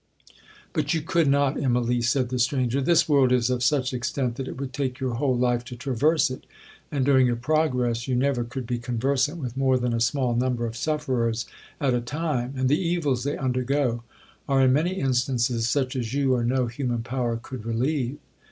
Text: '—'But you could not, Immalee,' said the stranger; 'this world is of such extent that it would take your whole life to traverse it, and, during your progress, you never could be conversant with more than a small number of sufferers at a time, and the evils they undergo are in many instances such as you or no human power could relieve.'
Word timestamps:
'—'But 0.73 0.95
you 0.95 1.01
could 1.03 1.27
not, 1.27 1.57
Immalee,' 1.57 2.03
said 2.03 2.29
the 2.29 2.39
stranger; 2.39 2.81
'this 2.81 3.07
world 3.07 3.31
is 3.31 3.51
of 3.51 3.61
such 3.61 3.93
extent 3.93 4.33
that 4.33 4.47
it 4.47 4.59
would 4.59 4.73
take 4.73 4.99
your 4.99 5.13
whole 5.13 5.37
life 5.37 5.63
to 5.65 5.75
traverse 5.75 6.31
it, 6.31 6.47
and, 6.91 7.05
during 7.05 7.27
your 7.27 7.35
progress, 7.35 8.07
you 8.07 8.15
never 8.15 8.43
could 8.43 8.65
be 8.65 8.79
conversant 8.79 9.37
with 9.39 9.55
more 9.55 9.77
than 9.77 9.93
a 9.93 9.99
small 9.99 10.35
number 10.35 10.65
of 10.65 10.75
sufferers 10.75 11.45
at 11.79 11.93
a 11.93 12.01
time, 12.01 12.51
and 12.57 12.67
the 12.67 12.81
evils 12.81 13.23
they 13.23 13.37
undergo 13.37 14.01
are 14.49 14.63
in 14.63 14.73
many 14.73 14.93
instances 14.95 15.69
such 15.69 15.95
as 15.95 16.15
you 16.15 16.33
or 16.33 16.43
no 16.43 16.65
human 16.65 17.03
power 17.03 17.37
could 17.37 17.63
relieve.' 17.63 18.17